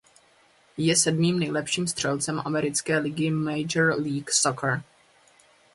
[0.77, 4.83] Je sedmým nejlepším střelcem americké ligy Major League Soccer.